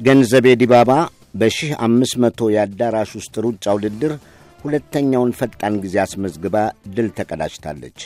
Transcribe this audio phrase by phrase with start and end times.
[0.00, 0.90] ገንዘቤ ዲባባ
[1.40, 4.12] በሺህ አምስት መቶ የአዳራሽ ውስጥ ሩጫ ውድድር
[4.62, 6.56] ሁለተኛውን ፈጣን ጊዜ አስመዝግባ
[6.94, 7.98] ድል ተቀዳጅታለች።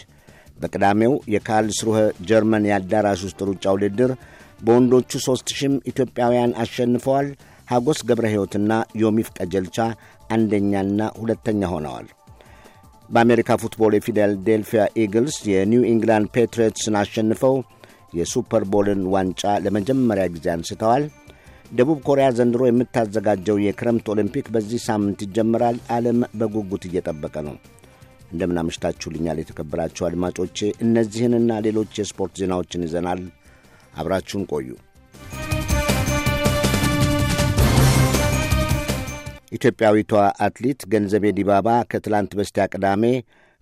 [0.60, 4.10] በቅዳሜው የካርልስሩኸ ጀርመን የአዳራሽ ውስጥ ሩጫ ውድድር
[4.60, 7.28] በወንዶቹ ሦስት ሺህም ኢትዮጵያውያን አሸንፈዋል።
[7.68, 9.78] ሐጎስ ገብረ ሕይወትና ዮሚፍ ቀጀልቻ
[10.30, 12.06] አንደኛና ሁለተኛ ሆነዋል።
[13.10, 17.56] በአሜሪካ ፉትቦል የፊላዴልፊያ ኢግልስ የኒው ኢንግላንድ ፔትሪዮትስን አሸንፈው
[18.14, 21.04] የሱፐር ቦልን ዋንጫ ለመጀመሪያ ጊዜ አንስተዋል።
[21.74, 27.56] ደቡብ ኮሪያ ዘንድሮ የምታዘጋጀው የክረምት ኦሊምፒክ በዚህ ሳምንት ይጀምራል። ዓለም በጉጉት እየጠበቀ ነው።
[28.32, 33.22] እንደምን አምሽታችሁልኛል የተከበራችሁ አድማጮቼ። እነዚህንና ሌሎች የስፖርት ዜናዎችን ይዘናል።
[33.94, 34.68] አብራችሁን ቆዩ።
[39.56, 40.12] ኢትዮጵያዊቷ
[40.44, 43.04] አትሌት ገንዘቤ ዲባባ ከትላንት በስቲያ ቅዳሜ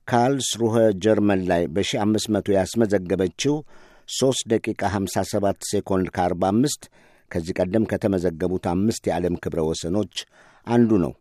[0.09, 3.57] ካርልስሩኸ ጀርመን ላይ በ1500 ያስመዘገበችው
[4.13, 6.89] 3 ደቂቃ 57 ሴኮንድ ከ45
[7.33, 10.15] ከዚህ ቀደም ከተመዘገቡት አምስት የዓለም ክብረ ወሰኖች
[10.67, 11.13] አንዱ ነው።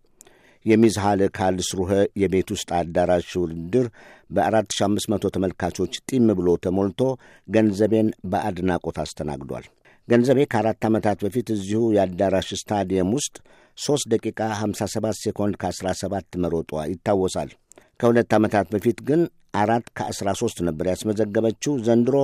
[0.65, 3.85] የሚዝሃለ ካርልስሩኸ የቤት ውስጥ አዳራሽ ውድድር
[4.29, 7.01] በ4500 ተመልካቾች ጢም ብሎ ተሞልቶ
[7.47, 9.65] ገንዘቤን በአድናቆት አስተናግዷል።
[10.07, 13.35] ገንዘቤ ከአራት ዓመታት በፊት እዚሁ የአዳራሽ ስታዲየም ውስጥ
[13.77, 17.51] 3 ደቂቃ 57 ሴኮንድ ከ17 መሮጧ ይታወሳል።
[17.99, 19.21] ከሁለት ዓመታት በፊት ግን
[19.55, 22.15] አራት ከ13 ነበር ያስመዘገበችው። ዘንድሮ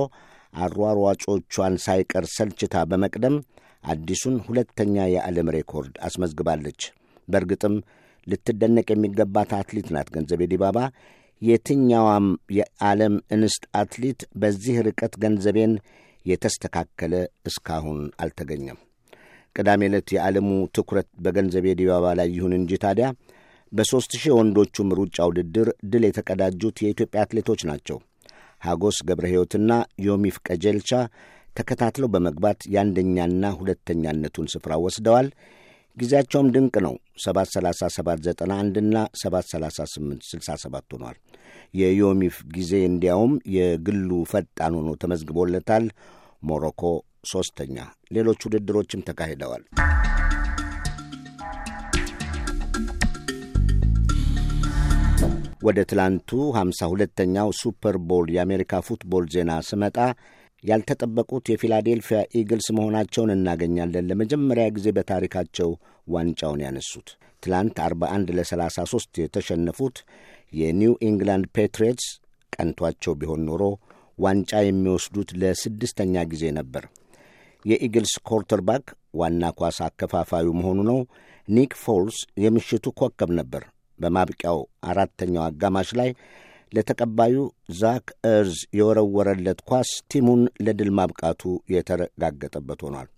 [0.52, 3.34] አሯሯጮቿን ሳይቀር ሰልችታ በመቅደም
[3.84, 6.80] አዲሱን ሁለተኛ የዓለም ሬኮርድ አስመዝግባለች።
[7.28, 7.74] በእርግጥም
[8.26, 10.78] ልትደነቅ የሚገባት አትሌት ናት ገንዘቤ ዲባባ።
[11.42, 15.74] የትኛዋም የዓለም እንስት አትሌት በዚህ ርቀት ገንዘቤን
[16.26, 17.14] የተስተካከለ
[17.48, 18.78] እስካሁን አልተገኘም።
[19.56, 23.06] ቅዳሜ ዕለት የዓለሙ ትኩረት በገንዘቤ ዲባባ ላይ ይሁን እንጂ ታዲያ
[23.72, 27.98] በሦስት ሺህ ወንዶቹም ሩጫ ውድድር ድል የተቀዳጁት የኢትዮጵያ አትሌቶች ናቸው።
[28.62, 29.72] ሐጎስ ገብረ ሕይወትና
[30.04, 30.90] ዮሚፍ ቀጀልቻ
[31.58, 35.28] ተከታትለው በመግባት የአንደኛና ሁለተኛነቱን ስፍራ ወስደዋል።
[35.96, 41.16] ጊዜያቸውም ድንቅ ነው። 73791ና 73867 ሆኗል።
[41.74, 45.86] የዮሚፍ ጊዜ እንዲያውም የግሉ ፈጣን ሆኖ ተመዝግቦለታል።
[46.42, 46.82] ሞሮኮ
[47.28, 47.76] ሦስተኛ።
[48.12, 49.64] ሌሎች ውድድሮችም ተካሂደዋል።
[55.62, 59.96] ወደ ትላንቱ ሃምሳ ሁለተኛው ሱፐር ቦል የአሜሪካ ፉትቦል ዜና ስመጣ
[60.64, 65.70] ያልተጠበቁት የፊላዴልፊያ ኢግልስ መሆናቸውን እናገኛለን። ለመጀመሪያ ጊዜ በታሪካቸው
[66.08, 67.08] ዋንጫውን ያነሱት
[67.42, 69.98] ትላንት 41 ለ33 የተሸነፉት
[70.52, 72.06] የኒው ኢንግላንድ ፔትሪዮትስ
[72.52, 73.62] ቀንቷቸው ቢሆን ኖሮ
[74.18, 76.84] ዋንጫ የሚወስዱት ለስድስተኛ ጊዜ ነበር።
[77.64, 78.86] የኢግልስ quarterback
[79.20, 80.98] ዋና ኳስ አከፋፋዩ መሆኑ ነው።
[81.48, 83.62] ኒክ ፎልስ የምሽቱ ኮከብ ነበር።
[83.98, 84.58] በማብቂያው
[84.90, 86.10] አራተኛው አጋማሽ ላይ
[86.72, 87.34] ለተቀባዩ
[87.78, 91.42] ዛክ ኤርትዝ የወረወረለት ኳስ ቲሙን ለድል ማብቃቱ
[91.74, 93.08] የተረጋገጠበት ሆኗል።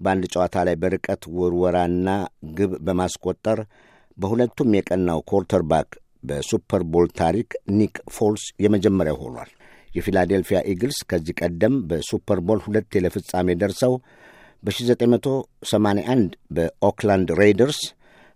[0.00, 2.08] በአንድ ጨዋታ ላይ በርቀት ውርወራና
[2.58, 3.60] ግብ በማስቆጠር
[4.18, 5.90] በሁለቱም የቀናው quarterback
[6.24, 9.50] በሱፐር ቦል ታሪክ ኒክ ፎልስ የመጀመሪያው ሆኗል።
[9.90, 13.94] የፊላዴልፊያ ኢግልስ ከዚህ ቀደም በሱፐር ቦል ሁለቴ ለፍጻሜ ደርሰው
[14.62, 17.80] በ1981 በኦክላንድ ሬይደርስ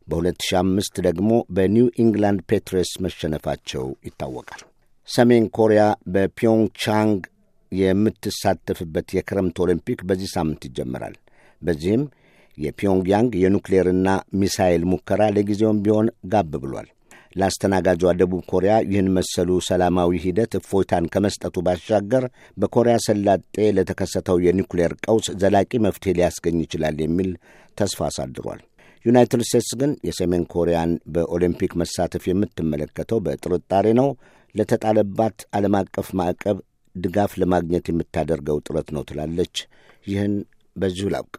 [0.09, 4.63] በ2005 ደግሞ በኒው ኢንግላንድ ፔትሪዮትስ መሸነፋቸው ይታወቃል።
[5.09, 5.83] ሰሜን ኮሪያ
[6.15, 7.21] በፒዮንግቻንግ
[7.73, 11.15] የምትሳተፍበት የክረምት ኦሊምፒክ በዚህ ሳምንት ይጀመራል።
[11.63, 12.03] በዚህም
[12.59, 14.09] የፒዮንግያንግ የኑክሌርና
[14.41, 16.89] ሚሳይል ሙከራ ለጊዜውም ቢሆን ጋብ ብሏል።
[17.37, 22.25] ለአስተናጋጇ ደቡብ ኮሪያ ይህን መሰሉ ሰላማዊ ሂደት እፎይታን ከመስጠቱ ባሻገር
[22.57, 23.45] በኮሪያ ሰላጤ
[23.77, 27.31] ለተከሰተው የኒውክሌር ቀውስ ዘላቂ መፍትሄ ሊያስገኝ ይችላል የሚል
[27.79, 28.61] ተስፋ አሳድሯል።
[29.05, 34.09] ዩናይትድ ስቴትስ ግን የሰሜን ኮሪያን በኦሊምፒክ መሳተፍ የምትመለከተው በጥርጣሬ ነው።
[34.55, 36.59] ለተጣለባት ዓለም አቀፍ ማዕቀብ
[36.95, 39.57] ድጋፍ ለማግኘት የምታደርገው ጥረት ነው ትላለች።
[40.07, 40.35] ይህን
[40.77, 41.37] በዚሁ ላብቃ።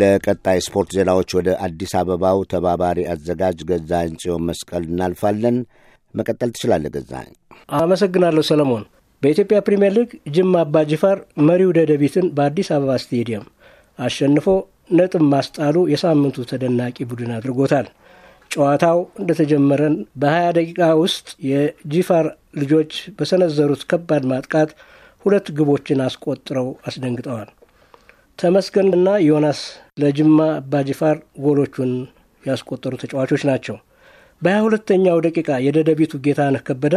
[0.00, 5.56] ለቀጣይ ስፖርት ዜናዎች ወደ አዲስ አበባው ተባባሪ አዘጋጅ ገዛኸኝ ጽዮን መስቀል እናልፋለን።
[6.14, 7.34] መቀጠል ትችላለህ ገዛኸኝ።
[7.78, 8.84] አመሰግናለሁ ሰለሞን።
[9.22, 11.16] በኢትዮጵያ ፕሪምየር ሊግ ጅማ አባ ጅፋር
[11.48, 13.44] መሪው ደደቢትን በአዲስ አበባ ስቴዲየም
[13.98, 14.46] አሸንፎ
[14.90, 17.88] ነጥብ ማስጣሉ የሳምንቱ ተደናቂ ቡድን አድርጎታል።
[18.50, 22.26] ጨዋታው እንደተጀመረን በ20 ደቂቃ ውስጥ የጂፋር
[22.60, 24.70] ልጆች በሰነዘሩት ከባድ ማጥቃት
[25.24, 27.50] ሁለት ግቦችን አስቆጥረው አስደንግጠዋል።
[28.38, 29.60] ተመስገንና ዮናስ
[30.02, 31.92] ለጅማ አባጅፋር ጎሎቹን
[32.44, 33.76] ያስቆጠሩ ተጫዋቾች ናቸው።
[34.42, 36.96] በሀያ ሁለተኛው ደቂቃ የደደቢቱ ጌታነህ ከበደ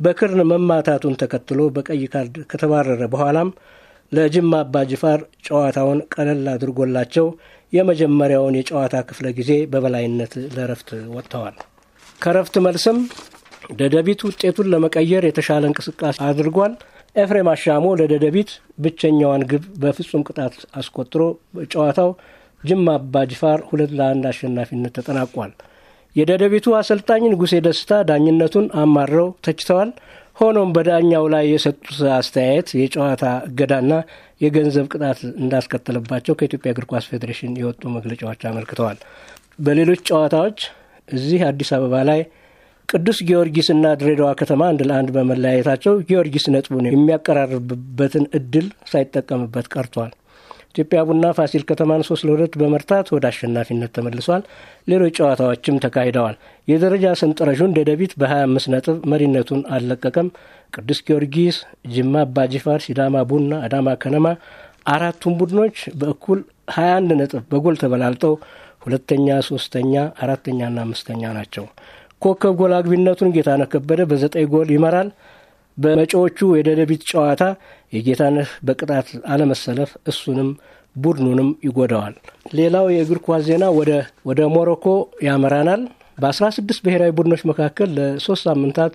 [0.00, 3.50] በክርን መማታቱን ተከትሎ በቀይ ካርድ ከተባረረ በኋላም
[4.12, 7.26] ለጅማ አባጅፋር ጨዋታውን ቀለል አድርጎላቸው
[7.72, 11.56] የመጀመሪያውን የጨዋታ ክፍለ ጊዜ በበላይነት ለረፍት ወጥተዋል።
[12.20, 12.98] ከረፍት መልስም
[13.78, 16.72] ደደቢት ውጤቱን ለመቀየር የተሻለ እንቅስቃሴ አድርጓል።
[17.16, 18.50] ኤፍሬም አሻሞ ለደደቢት
[18.84, 21.22] ብቸኛዋን ግብ በፍጹም ቅጣት አስቆጥሮ
[21.72, 22.10] ጨዋታው
[22.62, 25.52] ጅማ አባ ጅፋር ሁለት ለአንድ አሸናፊነት ተጠናቋል።
[26.16, 29.90] የደደቢቱ አሰልጣኝ ንጉሴ ደስታ ዳኝነቱን አማረው ተችተዋል።
[30.36, 33.92] ሆኖም በዳኛው ላይ የሰጡት አስተያየት የጨዋታ እገዳና
[34.40, 38.98] የገንዘብ ቅጣት እንዳስከተለባቸው ከኢትዮጵያ እግር ኳስ ፌዴሬሽን የወጡ መግለጫዎች አመልክተዋል።
[39.66, 40.60] በሌሎች ጨዋታዎች
[41.08, 42.20] እዚህ አዲስ አበባ ላይ
[42.88, 50.12] ቅዱስ ጊዮርጊስና ድሬዳዋ ከተማ አንድ ለአንድ በመለያየታቸው ጊዮርጊስ ነጥቡን የሚያቀራርብበትን እድል ሳይጠቀምበት ቀርቷል።
[50.74, 54.42] ኢትዮጵያ ቡና ፋሲል ከተማን ሶስት ለሁለት በመርታት ወደ አሸናፊነት ተመልሷል።
[54.88, 56.36] ሌሎች ጨዋታዎችም ተካሂደዋል።
[56.68, 60.28] የደረጃ ሰንጠረዡን ደደቢት በ25 ነጥብ መሪነቱን አልለቀቀም።
[60.72, 61.56] ቅዱስ ጊዮርጊስ፣
[61.94, 64.26] ጅማ አባጂፋር፣ ሲዳማ ቡና፣ አዳማ ከነማ
[64.86, 66.38] አራቱም ቡድኖች በእኩል
[66.76, 68.34] 21 ነጥብ በጎል ተበላልጠው
[68.84, 69.92] ሁለተኛ፣ ሶስተኛ፣
[70.22, 71.66] አራተኛና አምስተኛ ናቸው።
[72.22, 75.08] ኮከብ ጎል አግቢነቱን ጌታነህ ከበደ በዘጠኝ ጎል ይመራል።
[75.78, 77.42] በመጪዎቹ የደደቢት ጨዋታ
[77.92, 80.50] የጌታነህ በቅጣት አለመሰለፍ እሱንም
[80.96, 82.14] ቡድኑንም ይጎዳዋል።
[82.52, 83.64] ሌላው የእግር ኳስ ዜና
[84.28, 84.86] ወደ ሞሮኮ
[85.26, 85.82] ያመራናል።
[86.18, 88.94] በአስራ ስድስት ብሔራዊ ቡድኖች መካከል ለሶስት ሳምንታት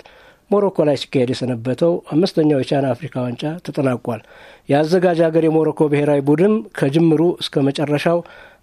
[0.51, 4.21] ሞሮኮ ላይ ሲካሄድ የሰነበተው አምስተኛው የቻን አፍሪካ ዋንጫ ተጠናቋል።
[4.69, 8.19] የአዘጋጅ ሀገር የሞሮኮ ብሔራዊ ቡድን ከጅምሩ እስከ መጨረሻው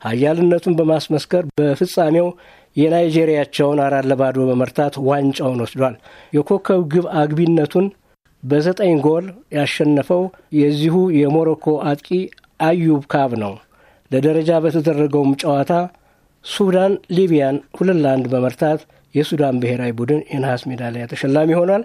[0.07, 2.29] ኃያልነቱን በማስመስከር በፍጻሜው
[2.77, 5.97] የናይጄሪያቸውን አራት ለባዶ በመርታት ዋንጫውን ወስዷል።
[6.33, 7.87] የኮከብ ግብ አግቢነቱን
[8.45, 9.27] በዘጠኝ ጎል
[9.57, 10.23] ያሸነፈው
[10.59, 12.09] የዚሁ የሞሮኮ አጥቂ
[12.61, 13.55] አዩብ ካብ ነው።
[14.11, 15.73] ለደረጃ በተደረገውም ጨዋታ
[16.45, 18.81] ሱዳን ሊቢያን ሁለት ለአንድ በመርታት
[19.15, 21.83] የሱዳን ብሔራዊ ቡድን የነሐስ ሜዳሊያ ተሸላሚ ሆኗል።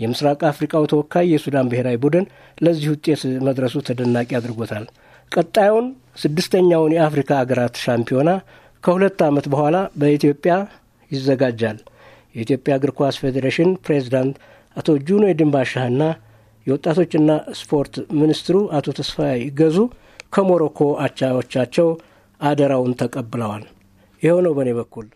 [0.00, 2.24] የምስራቅ አፍሪካው ተወካይ የሱዳን ብሔራዊ ቡድን
[2.58, 4.84] ለዚህ ውጤት መድረሱ ተደናቂ አድርጎታል።
[5.32, 5.86] ቀጣዩን
[6.22, 8.30] ስድስተኛውን የአፍሪካ አገራት ሻምፒዮና
[8.84, 10.54] ከሁለት ዓመት በኋላ በኢትዮጵያ
[11.10, 11.78] ይዘጋጃል።
[12.34, 14.36] የኢትዮጵያ እግር ኳስ ፌዴሬሽን ፕሬዚዳንት
[14.76, 16.02] አቶ ጁኖ ድንባሻህና
[16.66, 17.30] የወጣቶችና
[17.60, 19.76] ስፖርት ሚኒስትሩ አቶ ተስፋዬ ገዙ
[20.34, 21.88] ከሞሮኮ አቻዎቻቸው
[22.40, 23.64] አደራውን ተቀብለዋል።
[24.22, 25.06] ይኸው ነው በእኔ በኩል።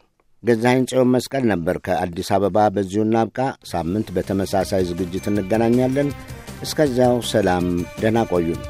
[0.43, 3.38] ገዛኸኝ ጽዮን መስቀል ነበር ከአዲስ አበባ። በዚሁ እናብቃ።
[3.72, 6.08] ሳምንት በተመሳሳይ ዝግጅት እንገናኛለን።
[6.62, 7.66] እስከዚያው ሰላም፣
[8.00, 8.60] ደህና ቆዩን።